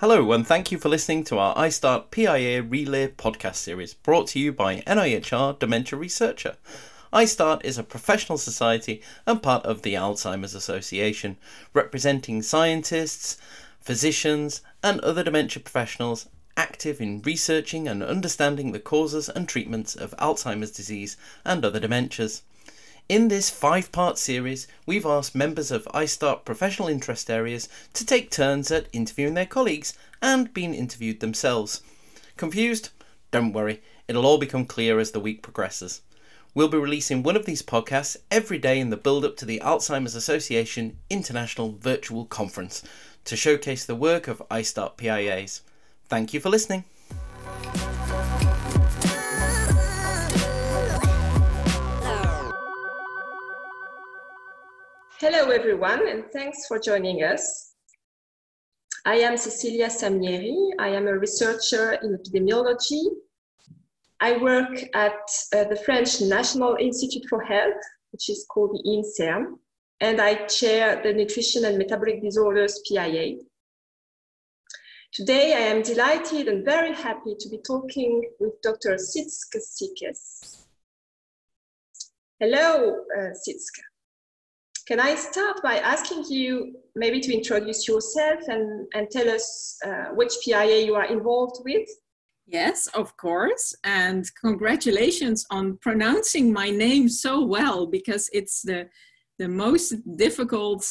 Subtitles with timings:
[0.00, 4.38] Hello, and thank you for listening to our ISTAART PIA Relay podcast series brought to
[4.38, 6.56] you by NIHR Dementia Researcher.
[7.12, 11.36] ISTAART is a professional society and part of the Alzheimer's Association,
[11.72, 13.38] representing scientists,
[13.80, 20.14] physicians, and other dementia professionals active in researching and understanding the causes and treatments of
[20.18, 22.42] Alzheimer's disease and other dementias.
[23.08, 28.30] In this five part series, we've asked members of ISTAART professional interest areas to take
[28.30, 31.80] turns at interviewing their colleagues and being interviewed themselves.
[32.36, 32.90] Confused?
[33.30, 36.02] Don't worry, it'll all become clear as the week progresses.
[36.54, 39.62] We'll be releasing one of these podcasts every day in the build up to the
[39.64, 42.82] Alzheimer's Association International Virtual Conference
[43.24, 45.62] to showcase the work of iStart PIAs.
[46.08, 46.84] Thank you for listening.
[55.30, 57.74] Hello, everyone, and thanks for joining us.
[59.04, 60.70] I am Cecilia Samieri.
[60.78, 63.02] I am a researcher in epidemiology.
[64.20, 65.20] I work at
[65.54, 69.58] uh, the French National Institute for Health, which is called the INSERM,
[70.00, 73.34] and I chair the Nutrition and Metabolic Disorders PIA.
[75.12, 78.94] Today, I am delighted and very happy to be talking with Dr.
[78.94, 80.64] Sietske Sikkes.
[82.40, 83.87] Hello, uh, Sietske.
[84.88, 90.14] Can I start by asking you maybe to introduce yourself and, and tell us uh,
[90.14, 91.86] which PIA you are involved with?
[92.46, 93.76] Yes, of course.
[93.84, 98.88] And congratulations on pronouncing my name so well because it's the,
[99.38, 100.86] the most difficult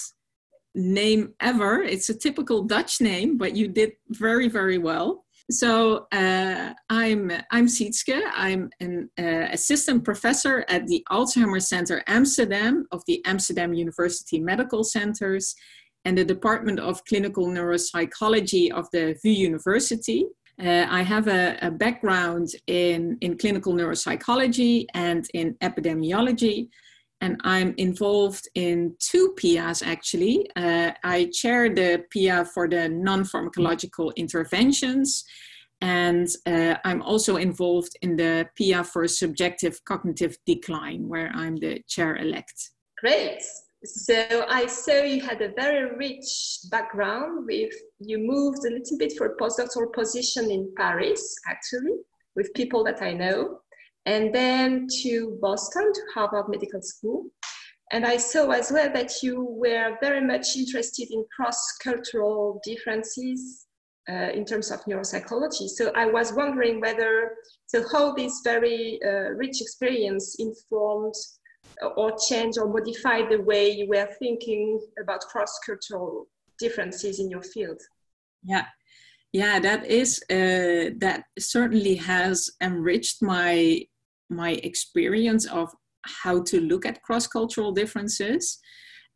[0.75, 1.81] name ever.
[1.81, 5.25] It's a typical Dutch name, but you did very, very well.
[5.49, 8.21] So uh, I'm I'm Sietske.
[8.35, 14.83] I'm an uh, assistant professor at the Alzheimer Center Amsterdam of the Amsterdam University Medical
[14.83, 15.55] Centers
[16.03, 20.25] and the Department of Clinical Neuropsychology of the VU University.
[20.61, 26.69] Uh, I have a, a, background in, in clinical neuropsychology and in epidemiology,
[27.21, 30.47] and I'm involved in two PIAs actually.
[30.55, 35.23] Uh, I chair the PIA for the non pharmacological interventions,
[35.81, 41.81] and uh, I'm also involved in the PIA for subjective cognitive decline, where I'm the
[41.87, 42.71] chair elect.
[42.99, 43.41] Great.
[43.83, 49.13] So I saw you had a very rich background with you moved a little bit
[49.17, 51.93] for a postdoctoral position in Paris, actually,
[52.35, 53.59] with people that I know
[54.07, 57.25] and then to Boston, to Harvard Medical School.
[57.91, 63.65] And I saw as well that you were very much interested in cross-cultural differences
[64.09, 65.67] uh, in terms of neuropsychology.
[65.67, 67.35] So I was wondering whether,
[67.67, 71.15] so how this very uh, rich experience informed
[71.97, 76.27] or changed or modified the way you were thinking about cross-cultural
[76.59, 77.79] differences in your field.
[78.43, 78.65] Yeah,
[79.33, 83.85] yeah, that is uh, that certainly has enriched my
[84.29, 85.69] my experience of
[86.03, 88.59] how to look at cross-cultural differences.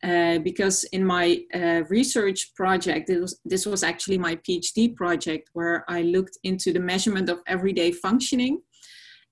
[0.04, 5.86] Uh, because in my uh, research project, was, this was actually my PhD project, where
[5.88, 8.62] I looked into the measurement of everyday functioning.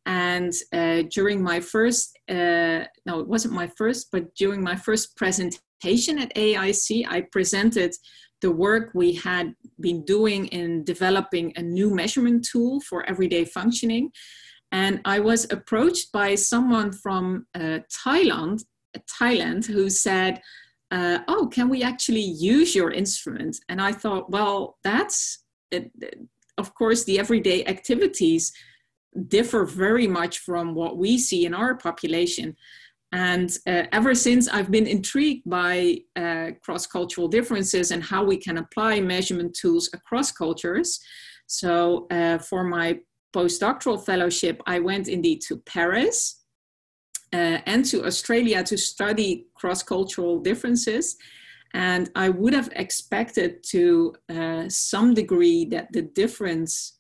[0.06, 5.18] And uh, during my first, uh, no, it wasn't my first, but during my first
[5.18, 7.96] presentation at AAIC, I presented
[8.42, 14.12] the work we had been doing in developing a new measurement tool for everyday functioning.
[14.72, 18.64] And I was approached by someone from uh, Thailand,
[19.20, 20.42] Thailand, who said,
[20.92, 25.92] uh, "Oh, can we actually use your instrument?" And I thought, well, that's it,
[26.58, 28.52] of course the everyday activities
[29.28, 32.56] differ very much from what we see in our population.
[33.12, 38.38] And uh, ever since I've been intrigued by uh, cross cultural differences and how we
[38.38, 41.00] can apply measurement tools across cultures.
[41.48, 43.00] So, uh, for my
[43.34, 46.44] postdoctoral fellowship, I went indeed to Paris
[47.34, 51.16] uh, and to Australia to study cross cultural differences.
[51.74, 56.98] And I would have expected to uh, some degree that the difference,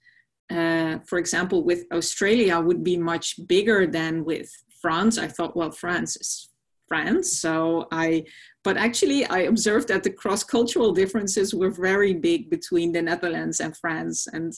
[0.52, 4.52] uh, for example, with Australia would be much bigger than with
[4.82, 5.18] France.
[5.18, 6.50] I thought, well, France is
[6.89, 7.39] France.
[7.39, 8.25] So I,
[8.65, 13.62] but actually, I observed that the cross cultural differences were very big between the Netherlands
[13.62, 14.27] and France.
[14.27, 14.51] And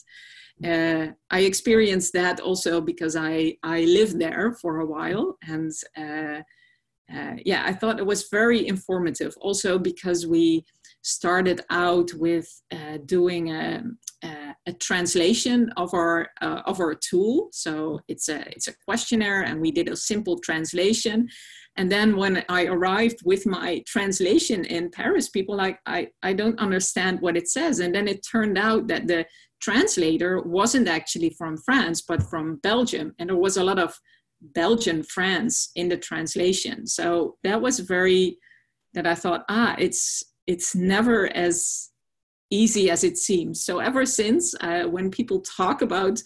[0.64, 5.38] uh, I experienced that also because I, I lived there for a while.
[5.46, 6.42] And uh,
[7.14, 10.64] uh, yeah, I thought it was very informative also because we
[11.02, 13.82] started out with uh, doing a,
[14.22, 17.48] a, a, translation of our, uh, of our tool.
[17.52, 21.28] So it's a, it's a questionnaire and we did a simple translation.
[21.76, 26.58] And then when I arrived with my translation in Paris, people like, I, I don't
[26.58, 27.78] understand what it says.
[27.78, 29.24] And then it turned out that the
[29.60, 33.14] translator wasn't actually from France, but from Belgium.
[33.18, 33.98] And there was a lot of
[34.42, 36.86] Belgian France in the translation.
[36.86, 38.36] So that was very,
[38.92, 41.90] that I thought, ah, it's, it's never as
[42.50, 43.64] easy as it seems.
[43.64, 46.20] So ever since, uh, when people talk about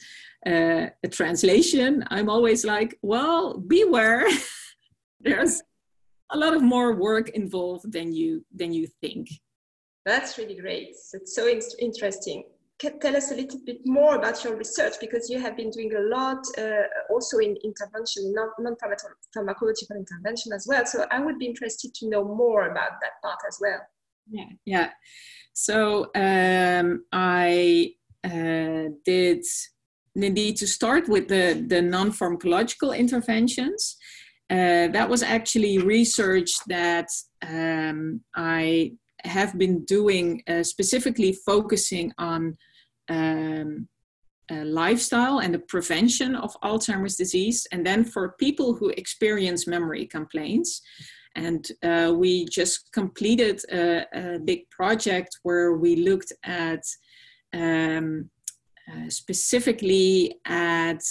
[0.44, 4.26] uh, a translation, I'm always like, well, beware.
[5.26, 5.62] There's
[6.30, 9.28] a lot of more work involved than you than you think.
[10.04, 10.88] That's really great.
[11.12, 12.44] It's so in- interesting.
[12.78, 15.92] Can tell us a little bit more about your research because you have been doing
[15.94, 20.84] a lot uh, also in intervention, non-pharmacological intervention as well.
[20.84, 23.80] So I would be interested to know more about that part as well.
[24.30, 24.90] Yeah, yeah.
[25.54, 29.42] So um, I uh, did
[30.14, 33.96] indeed to start with the, the non-pharmacological interventions.
[34.48, 37.08] Uh, that was actually research that
[37.46, 38.92] um, I
[39.24, 42.56] have been doing uh, specifically focusing on
[43.08, 43.88] um,
[44.50, 50.06] uh, lifestyle and the prevention of Alzheimer's disease, and then for people who experience memory
[50.06, 50.80] complaints.
[51.34, 56.82] And uh, we just completed a, a, big project where we looked at
[57.52, 58.30] um,
[58.90, 61.02] uh, specifically at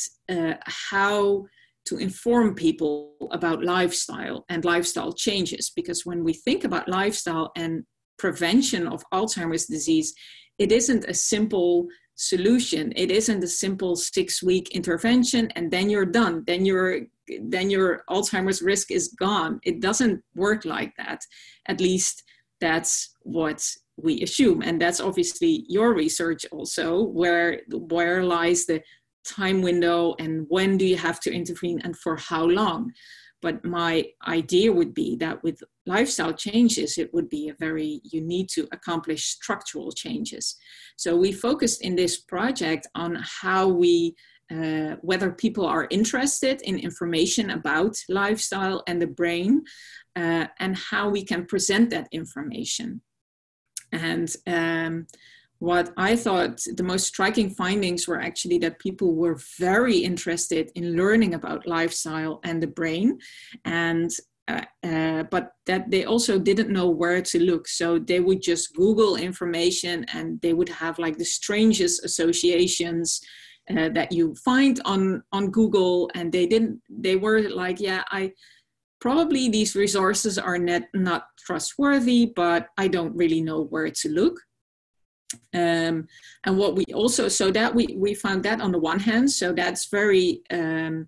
[0.90, 1.46] how
[1.86, 5.72] to inform people about lifestyle and lifestyle changes.
[5.76, 7.84] Because when we think about lifestyle and
[8.18, 10.14] prevention of Alzheimer's disease,
[10.58, 12.94] it isn't a simple solution.
[12.96, 16.44] It isn't a simple six week intervention and then you're done.
[16.48, 17.02] Then your
[17.42, 19.60] then your Alzheimer's risk is gone.
[19.64, 21.22] It doesn't work like that.
[21.68, 22.24] At least
[22.62, 23.68] that's what
[23.98, 24.62] we assume.
[24.62, 28.82] And that's obviously your research also, where where lies the
[29.26, 32.92] time window and when do you have to intervene and for how long.
[33.42, 38.22] But my idea would be that with lifestyle changes, it would be a very, you
[38.22, 40.56] need to accomplish structural changes.
[40.98, 44.16] So we focused in this project on how we,
[44.52, 49.64] uh, whether people are interested in information about lifestyle and the brain,
[50.16, 53.02] uh, and how we can present that information.
[53.92, 55.08] And um,
[55.60, 60.96] what I thought the most striking findings were actually that people were very interested in
[60.96, 63.20] learning about lifestyle and the brain,
[63.64, 64.12] and
[64.48, 67.68] uh, uh, but that they also didn't know where to look.
[67.68, 73.22] So they would just Google information, and they would have like the strangest associations.
[73.68, 76.80] Uh, that you find on on Google, and they didn't.
[76.88, 78.32] They were like, "Yeah, I
[79.02, 84.40] probably these resources are net, not trustworthy, but I don't really know where to look.
[85.56, 86.08] Um,
[86.46, 89.54] and what we also, so that we, we found that on the one hand, so
[89.54, 91.08] that's very um,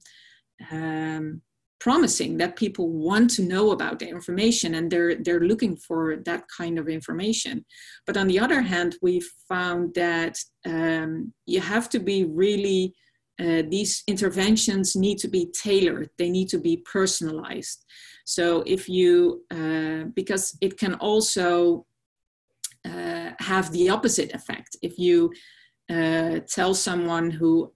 [0.72, 1.42] um,
[1.80, 6.44] promising that people want to know about the information and they're, they're looking for that
[6.56, 7.66] kind of information.
[8.06, 12.94] But on the other hand, we found that um, you have to be really
[13.40, 17.86] uh, these interventions need to be tailored, they need to be personalized.
[18.26, 21.86] So, if you, uh, because it can also
[23.40, 24.78] have the opposite effect.
[24.82, 25.32] If you
[25.90, 27.72] uh, tell someone who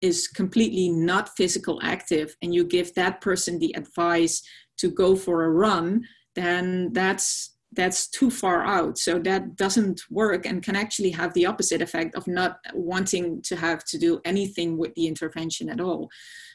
[0.00, 4.42] is completely not physical active and you give that person the advice
[4.78, 6.04] to go for a run,
[6.34, 8.98] then that's that's too far out.
[8.98, 13.56] So that doesn't work and can actually have the opposite effect of not wanting to
[13.56, 16.08] have to do anything with the intervention at all.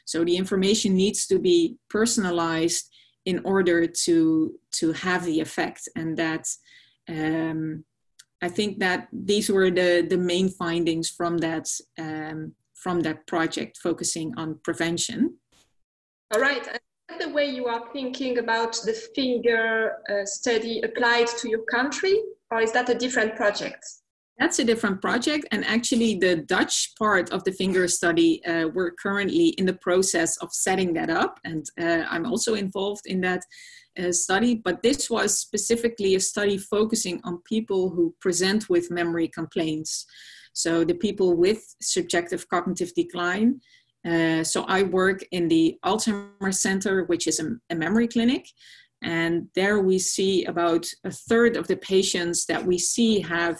[0.06, 2.88] So the information needs to be personalized
[3.26, 6.46] in order to to have the effect, and that
[7.08, 7.84] um,
[8.42, 11.68] I think that these were the the main findings from that
[11.98, 15.36] um, from that project focusing on prevention.
[16.32, 16.66] All right
[17.18, 22.20] the way you are thinking about the FINGER uh, study applied to your country,
[22.50, 23.84] or is that a different project?
[24.38, 28.92] That's a different project, and actually, the Dutch part of the FINGER study, uh, we're
[28.92, 33.42] currently in the process of setting that up, and uh, I'm also involved in that
[33.98, 34.54] uh, study.
[34.54, 40.06] But this was specifically a study focusing on people who present with memory complaints.
[40.52, 43.60] So, the people with subjective cognitive decline
[44.06, 48.46] uh, so I work in the Alzheimer's Center, which is a, a, memory clinic.
[49.02, 53.58] And there we see about a third of the patients that we see have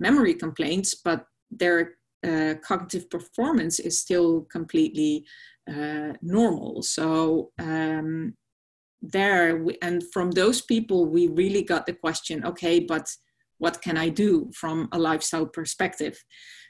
[0.00, 1.94] memory complaints, but their
[2.26, 5.24] uh, cognitive performance is still completely
[5.70, 6.82] uh, normal.
[6.82, 8.34] So um,
[9.02, 13.06] there, and from those people, we really got the question okay, but
[13.58, 16.16] what can I do from a lifestyle perspective?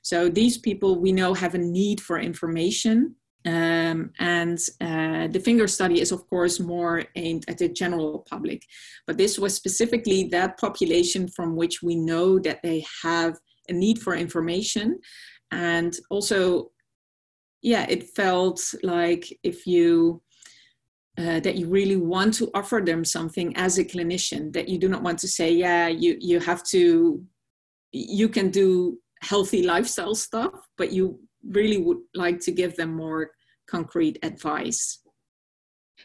[0.03, 5.69] So these people we know have a need for information Um, and uh, the FINGER
[5.69, 8.63] study is, of course, more aimed at the general public.
[9.07, 13.99] But this was specifically that population from which we know that they have a need
[13.99, 15.01] for information.
[15.51, 16.71] And also,
[17.63, 20.23] yeah, it felt like if you
[21.19, 24.89] uh, that you really want to offer them something as a clinician, that you do
[24.89, 27.23] not want to say, yeah, you, you have to,
[27.93, 33.31] you can do healthy lifestyle stuff, but you really would like to give them more
[33.69, 35.01] concrete advice?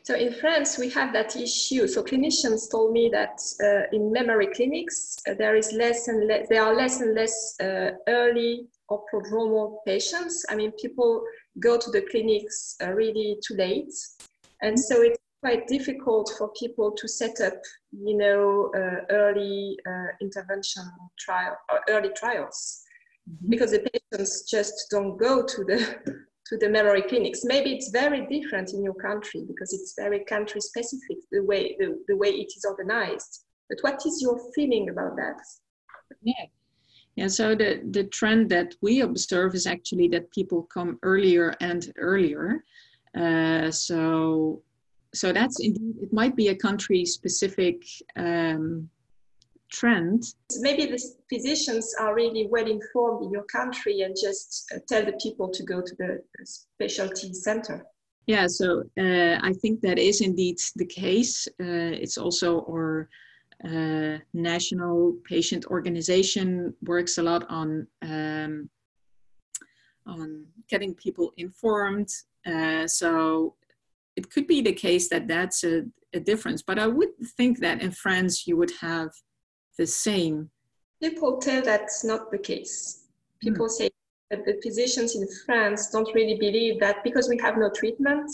[0.03, 1.87] So in France, we have that issue.
[1.87, 6.47] So clinicians told me that uh, in memory clinics, uh, there is less and less,
[6.49, 10.45] there are less and less uh, early or prodromal patients.
[10.49, 11.23] I mean, people
[11.59, 13.93] go to the clinics uh, really too late.
[14.61, 17.53] And so it's quite difficult for people to set up,
[17.91, 20.83] you know, uh, early uh, intervention
[21.19, 22.81] trial or early trials
[23.29, 23.49] mm-hmm.
[23.49, 25.97] because the patients just don't go to the
[26.47, 27.41] to the memory clinics.
[27.43, 32.01] Maybe it's very different in your country because it's very country specific the way the,
[32.07, 33.43] the way it is organized.
[33.69, 35.37] But what is your feeling about that?
[36.21, 36.45] Yeah.
[37.17, 41.91] Yeah, so the, the trend that we observe is actually that people come earlier and
[41.97, 42.63] earlier.
[43.15, 44.61] Uh, so
[45.13, 47.83] so that's indeed it might be a country specific
[48.15, 48.89] um,
[49.71, 50.23] trend.
[50.59, 55.13] Maybe the physicians are really well informed in your country and just uh, tell the
[55.13, 57.85] people to go to the specialty center.
[58.27, 61.47] Yeah, so uh, I think that is indeed the case.
[61.61, 63.09] Uh, it's also our
[63.63, 68.69] uh, national patient organization works a lot on um,
[70.05, 72.09] on getting people informed.
[72.48, 73.56] Uh, so
[74.16, 77.82] it could be the case that that's a, a difference, but I would think that
[77.82, 79.10] in France you would have
[79.77, 80.50] the same?
[81.01, 83.06] People tell that's not the case.
[83.42, 83.72] People mm.
[83.72, 83.89] say
[84.32, 88.30] that the physicians in France don't really believe that because we have no treatment,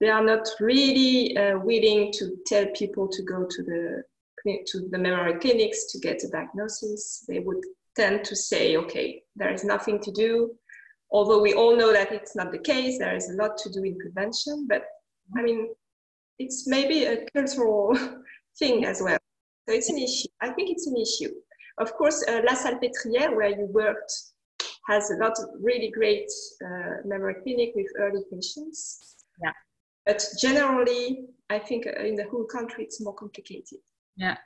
[0.00, 4.02] they are not really uh, willing to tell people to go to the
[4.66, 7.24] to the memory clinics to get a diagnosis.
[7.26, 7.64] They would
[7.96, 10.54] tend to say, okay, there is nothing to do.
[11.10, 13.82] Although we all know that it's not the case, there is a lot to do
[13.84, 14.66] in prevention.
[14.68, 14.84] But
[15.36, 15.68] I mean,
[16.38, 17.96] it's maybe a cultural
[18.58, 19.18] thing as well.
[19.68, 20.28] So it's an issue.
[20.40, 21.34] I think it's an issue.
[21.78, 24.12] Of course, uh, La Salpêtrière, where you worked,
[24.88, 26.30] has a lot of really great
[26.64, 29.16] uh, memory clinic with early patients.
[29.42, 29.52] Yeah.
[30.06, 33.80] But generally, I think uh, in the whole country, it's more complicated.
[34.16, 34.36] Yeah.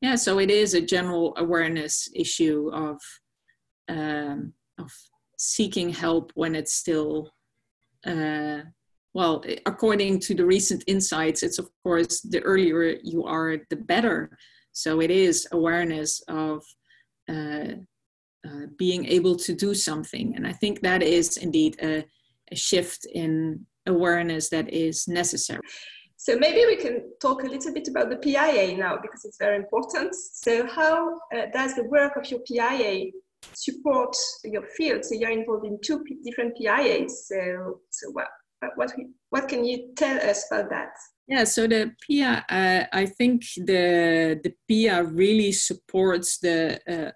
[0.00, 0.14] Yeah.
[0.14, 3.00] So it is a general awareness issue of
[3.88, 4.92] um, of
[5.42, 7.32] seeking help when it's still
[8.06, 8.60] uh,
[9.12, 14.30] well, according to the recent insights, it's of course the earlier you are, the better.
[14.72, 16.62] So it is awareness of
[17.28, 17.74] uh,
[18.46, 20.34] uh, being able to do something.
[20.36, 22.04] And I think that is indeed a,
[22.52, 25.60] a shift in awareness that is necessary.
[26.16, 29.56] So maybe we can talk a little bit about the PIA now because it's very
[29.56, 30.14] important.
[30.14, 33.10] So how uh, does the work of your PIA
[33.52, 35.04] support your field?
[35.04, 37.10] So you're involved in two different PIAs.
[37.26, 38.28] So, so what,
[38.76, 38.92] what,
[39.30, 40.90] what can you tell us about that?
[41.26, 47.12] Yeah, so the PIA, uh, I think the the PIA really supports the uh,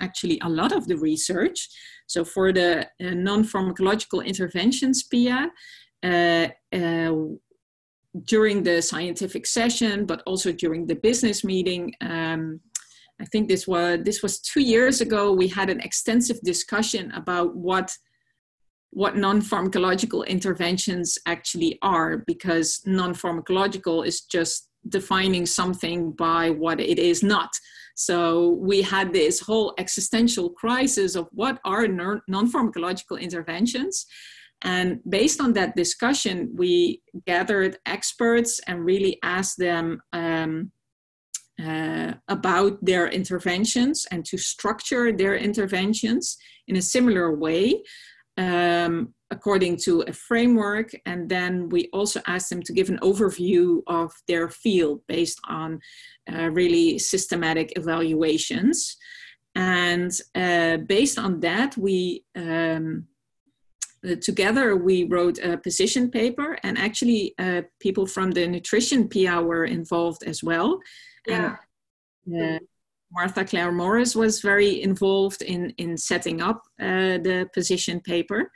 [0.00, 1.68] actually a lot of the research.
[2.06, 5.50] So for the uh, non-pharmacological interventions PIA,
[6.04, 7.12] uh, uh,
[8.24, 11.92] during the scientific session, but also during the business meeting.
[12.00, 12.60] Um,
[13.20, 15.32] I think this was this was two years ago.
[15.32, 17.90] We had an extensive discussion about what
[18.90, 27.22] what non-pharmacological interventions actually are because non-pharmacological is just defining something by what it is
[27.22, 27.50] not
[27.94, 34.06] so we had this whole existential crisis of what are non-pharmacological interventions
[34.62, 40.70] and based on that discussion we gathered experts and really asked them um,
[41.64, 46.36] uh, about their interventions and to structure their interventions
[46.68, 47.82] in a similar way
[48.38, 50.90] um, according to a framework.
[51.06, 55.80] And then we also asked them to give an overview of their field based on
[56.32, 58.96] uh, really systematic evaluations.
[59.54, 63.06] And uh, based on that, we um,
[64.06, 69.40] uh, together we wrote a position paper, and actually, uh, people from the nutrition PIA
[69.40, 70.78] were involved as well.
[71.26, 71.56] Yeah.
[72.26, 72.58] And, uh,
[73.12, 78.50] Martha Clare Morris was very involved in, in setting up uh, the position paper.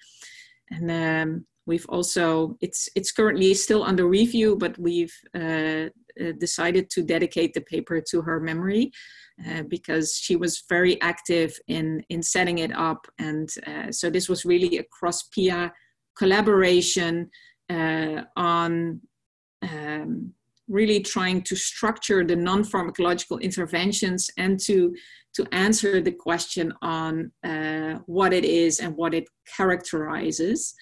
[0.70, 5.88] And um, we've also, it's, it's currently still under review, but we've uh,
[6.20, 8.90] uh decided to dedicate the paper to her memory
[9.48, 13.06] uh, because she was very active in, in setting it up.
[13.18, 15.72] And uh, so this was really a cross PIA
[16.16, 17.30] collaboration
[17.70, 19.00] uh, on
[19.62, 20.34] um,
[20.70, 24.94] really trying to structure the non-pharmacological interventions and to
[25.32, 29.24] to answer the question on uh, what it is and what it
[29.56, 30.74] characterizes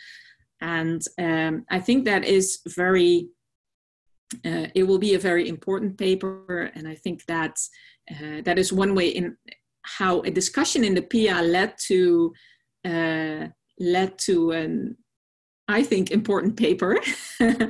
[0.60, 3.28] and um, i think that is very
[4.44, 7.56] uh, it will be a very important paper and i think that
[8.10, 9.36] uh, that is one way in
[9.82, 12.32] how a discussion in the PIA led to
[12.84, 13.46] uh,
[13.80, 14.96] led to an
[15.68, 16.98] I think important paper.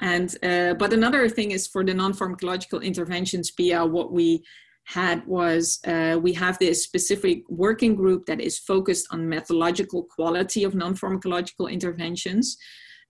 [0.00, 4.42] and uh, but another thing is for the non-pharmacological interventions PIA, what we
[4.84, 10.64] had was uh, we have this specific working group that is focused on methodological quality
[10.64, 12.56] of non-pharmacological interventions.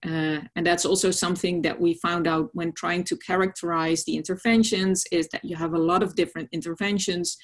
[0.05, 5.05] Uh, and that's also something that we found out when trying to characterize the interventions
[5.13, 7.37] is that you have a lot of different interventions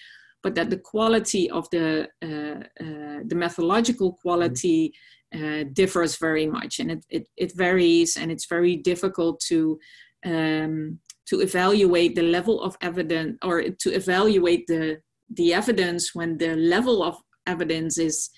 [0.43, 4.93] but that the quality of the uh, uh, the methodological quality
[5.37, 9.79] uh, differs very much, and it, it, it varies, and it's very difficult to
[10.25, 14.99] um, to evaluate the level of evidence or to evaluate the
[15.35, 17.17] the evidence when the level of
[17.47, 18.31] evidence is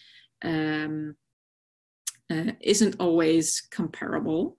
[0.42, 1.14] um,
[2.30, 4.56] uh, isn't always comparable.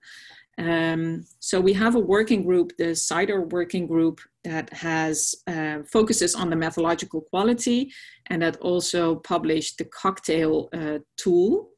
[0.58, 6.34] Um, so we have a working group, the CIDR working group, that has uh, focuses
[6.34, 7.92] on the methodological quality,
[8.26, 11.70] and that also published the cocktail uh, tool,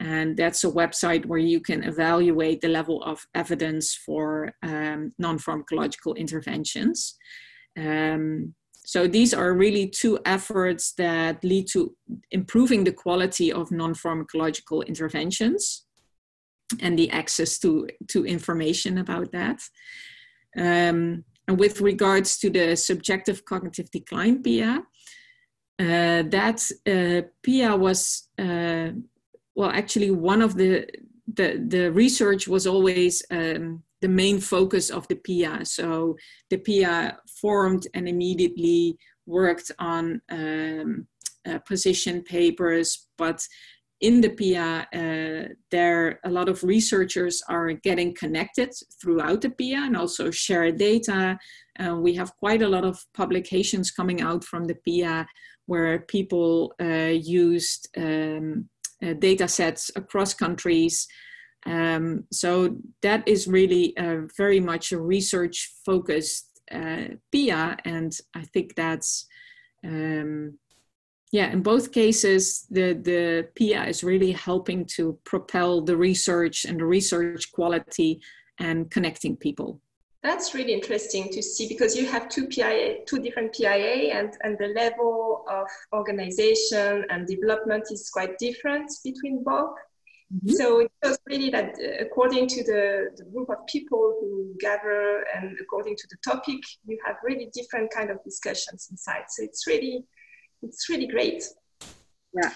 [0.00, 6.16] and that's a website where you can evaluate the level of evidence for um, non-pharmacological
[6.16, 7.16] interventions.
[7.78, 8.54] Um,
[8.86, 11.96] so these are really two efforts that lead to
[12.30, 15.86] improving the quality of non-pharmacological interventions
[16.80, 19.60] and the access to, to information about that.
[20.56, 24.82] Um, and with regards to the subjective cognitive decline PIA,
[25.78, 28.90] uh, that uh, PIA was, uh,
[29.54, 30.86] well, actually one of the,
[31.32, 35.64] the, the research was always um, the main focus of the PIA.
[35.64, 36.16] So
[36.50, 41.06] the PIA formed and immediately worked on um,
[41.48, 43.40] uh, position papers, but
[44.00, 49.84] in the PIA, uh, there a lot of researchers are getting connected throughout the PIA
[49.86, 51.38] and also share data.
[51.78, 55.26] Uh, we have quite a lot of publications coming out from the PIA
[55.66, 58.68] where people uh, used um,
[59.02, 61.06] uh, data sets across countries.
[61.66, 63.96] Um, so that is really
[64.36, 69.26] very much a research focused uh, PIA, and I think that's
[69.82, 70.58] um,
[71.34, 76.78] yeah, in both cases, the, the PIA is really helping to propel the research and
[76.78, 78.20] the research quality
[78.60, 79.80] and connecting people.
[80.24, 84.56] That's really interesting to see because you have two PIA, two different PIA, and, and
[84.58, 89.76] the level of organization and development is quite different between both.
[90.34, 90.52] Mm-hmm.
[90.52, 95.26] So it shows really that uh, according to the, the group of people who gather
[95.36, 99.24] and according to the topic, you have really different kind of discussions inside.
[99.28, 100.06] So it's really
[100.62, 101.44] it's really great.
[102.32, 102.50] Yeah.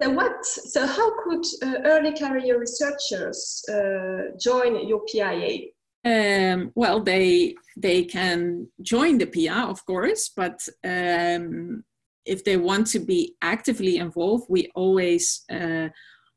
[0.00, 0.42] So what?
[0.46, 5.68] So how could uh, early career researchers uh, join your PIA?
[6.04, 11.84] Um, well, they they can join the PIA, of course, but um,
[12.24, 15.88] if they want to be actively involved, we always uh,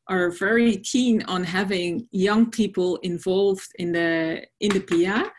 [0.07, 5.31] are very keen on having young people involved in the in the PIA.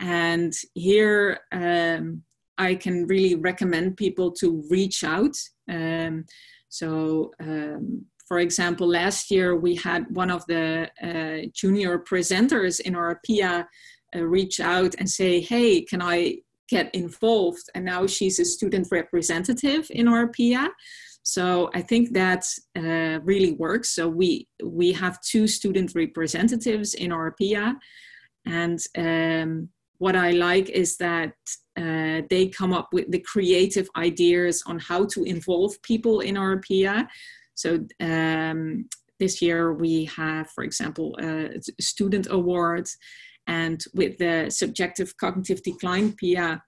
[0.00, 2.22] And here, um,
[2.58, 5.36] I can really recommend people to reach out.
[5.68, 6.24] Um,
[6.68, 12.94] so, um, for example, last year we had one of the uh, junior presenters in
[12.94, 13.68] our PIA
[14.14, 18.88] uh, reach out and say, "Hey, can I get involved?" And now she's a student
[18.90, 20.70] representative in our PIA.
[21.22, 22.44] So I think that
[22.76, 23.90] uh, really works.
[23.90, 27.76] So we we have two student representatives in our PIA,
[28.46, 31.34] and um, what I like is that
[31.76, 36.58] uh, they come up with the creative ideas on how to involve people in our
[36.58, 37.08] PIA.
[37.54, 38.88] So um,
[39.18, 42.88] this year we have, for example, a student award,
[43.46, 46.62] and with the subjective cognitive decline PIA,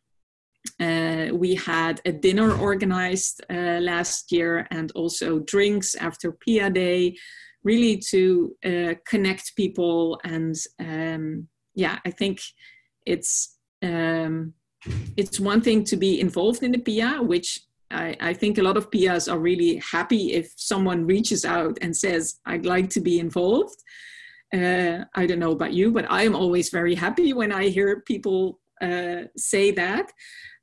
[0.80, 7.16] uh, we had a dinner organized uh, last year and also drinks after PIA Day,
[7.64, 10.20] really to uh, connect people.
[10.24, 12.40] And um, yeah, I think
[13.04, 14.54] it's um,
[15.16, 18.76] it's one thing to be involved in the PIA, which I, I, think a lot
[18.76, 23.20] of PRs are really happy if someone reaches out and says, I'd like to be
[23.20, 23.76] involved.
[24.52, 28.60] Uh, I don't know about you, but I'm always very happy when I hear people
[28.80, 30.12] uh, say that.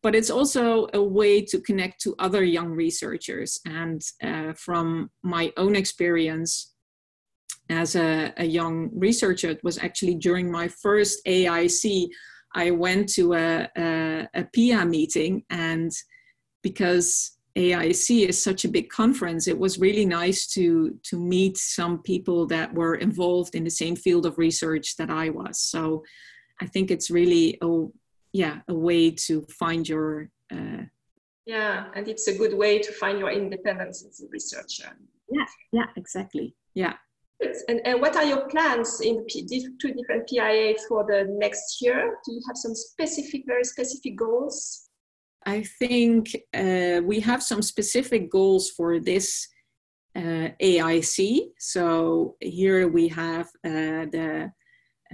[0.01, 3.59] But it's also a way to connect to other young researchers.
[3.65, 6.73] And uh, from my own experience,
[7.69, 12.09] as a, a young researcher, it was actually during my first AAIC,
[12.55, 15.91] I went to a, a, a meeting, and
[16.63, 22.02] because AAIC is such a big conference, it was really nice to to meet some
[22.02, 25.60] people that were involved in the same field of research that I was.
[25.60, 26.04] So
[26.60, 27.86] I think it's really a
[28.32, 30.84] yeah a way to find your uh,
[31.45, 34.89] yeah, and it's a good way to find your independence as a researcher.
[35.30, 36.56] Yeah, yeah, exactly.
[36.73, 36.93] Yeah.
[37.67, 42.17] And, and what are your plans in the two different PIA for the next year?
[42.26, 44.82] Do you have some specific, very specific goals?
[45.45, 49.47] I think uh, we have some specific goals for this
[50.15, 51.39] uh, AAIC.
[51.60, 54.51] So here we have uh, the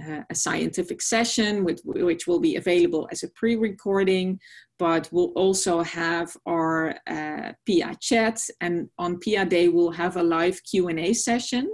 [0.00, 4.40] uh, a scientific session with, which will be available as a pre-recording,
[4.78, 10.22] but we'll also have our uh, PIA chat and on PIA day we'll have a
[10.22, 11.68] live Q&A session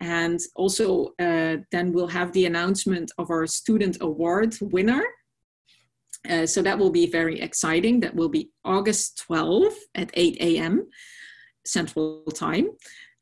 [0.00, 5.02] and also uh, then we'll have the announcement of our student award winner.
[6.28, 8.00] Uh, so that will be very exciting.
[8.00, 10.86] That will be August 12th at 8 a.m.
[11.64, 12.68] Central Time.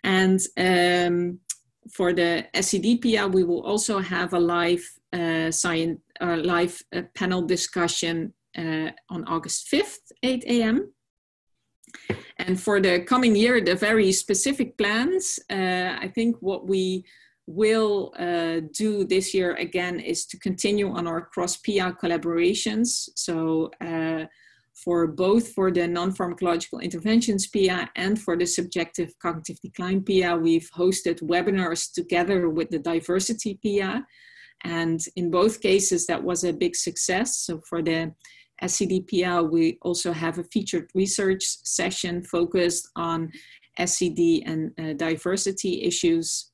[0.03, 1.41] And um,
[1.93, 7.43] for the SCD-PIA, we will also have a live uh, science, uh, live uh, panel
[7.43, 10.93] discussion uh, on August 5th, 8 a.m.
[12.39, 17.05] And for the coming year, the very specific plans, uh, I think what we
[17.47, 23.09] will uh, do this year again is to continue on our cross-PIA collaborations.
[23.15, 23.71] So
[24.85, 30.69] for both for the non-pharmacological interventions PIA and for the subjective cognitive decline PIA, we've
[30.77, 34.05] hosted webinars together with the diversity PIA.
[34.65, 37.39] And in both cases, that was a big success.
[37.39, 38.13] So for the
[38.63, 43.33] SCD PIA, we also have a featured research session focused on
[43.79, 46.51] SCD and uh, diversity issues.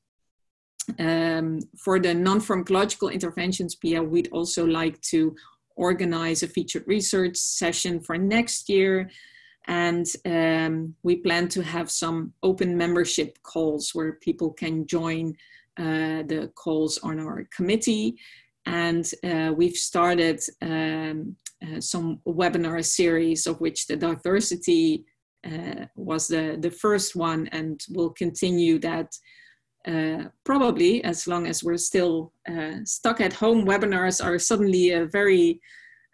[0.99, 5.35] Um, for the non-pharmacological interventions PIA, we'd also like to
[5.77, 9.11] organize a featured research session for next year.
[9.68, 15.35] And um, we plan to have some open membership calls where people can join
[15.79, 18.16] uh, the calls on our committee.
[18.66, 25.05] And uh, we've started um, uh, some webinar series of which the diversity
[25.45, 29.12] uh, was the, the first one and will continue that
[29.87, 35.07] uh, probably as long as we're still uh, stuck at home, webinars are suddenly a
[35.07, 35.61] very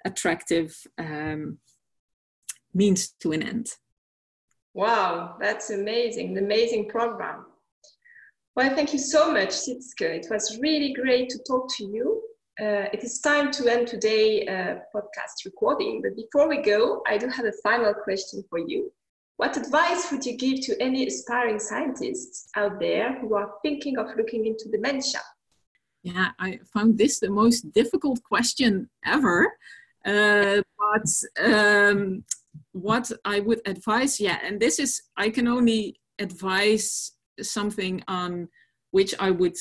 [0.05, 1.59] attractive um,
[2.75, 3.71] means to an end.
[4.75, 7.47] Wow, that's amazing, an amazing program.
[8.55, 10.03] Well, thank you so much, Sietske.
[10.03, 12.23] It was really great to talk to you.
[12.61, 17.19] Uh, it is time to end today's uh, podcast recording, but before we go, I
[17.19, 18.93] do have a final question for you.
[19.39, 24.09] What advice would you give to any aspiring scientists out there who are thinking of
[24.17, 25.21] looking into dementia?
[26.03, 29.47] Yeah, I found this the most difficult question ever.
[30.05, 31.09] Uh, but
[31.41, 32.25] um,
[32.73, 38.49] what I would advise, yeah, and this is, I can only advise something on
[38.91, 39.57] which I would